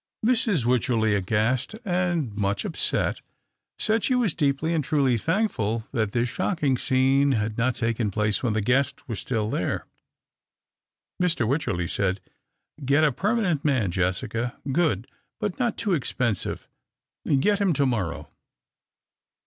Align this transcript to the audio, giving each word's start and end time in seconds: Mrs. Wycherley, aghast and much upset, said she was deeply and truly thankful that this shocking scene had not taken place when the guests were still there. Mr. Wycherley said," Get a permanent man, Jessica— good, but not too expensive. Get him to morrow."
Mrs. 0.25 0.65
Wycherley, 0.65 1.13
aghast 1.13 1.75
and 1.85 2.35
much 2.35 2.65
upset, 2.65 3.21
said 3.77 4.03
she 4.03 4.15
was 4.15 4.33
deeply 4.33 4.73
and 4.73 4.83
truly 4.83 5.15
thankful 5.15 5.85
that 5.91 6.11
this 6.11 6.27
shocking 6.27 6.75
scene 6.75 7.33
had 7.33 7.55
not 7.55 7.75
taken 7.75 8.09
place 8.09 8.41
when 8.41 8.53
the 8.53 8.61
guests 8.61 9.07
were 9.07 9.15
still 9.15 9.47
there. 9.51 9.85
Mr. 11.21 11.47
Wycherley 11.47 11.87
said," 11.87 12.19
Get 12.83 13.03
a 13.03 13.11
permanent 13.11 13.63
man, 13.63 13.91
Jessica— 13.91 14.57
good, 14.71 15.05
but 15.39 15.59
not 15.59 15.77
too 15.77 15.93
expensive. 15.93 16.67
Get 17.39 17.61
him 17.61 17.71
to 17.73 17.85
morrow." 17.85 18.31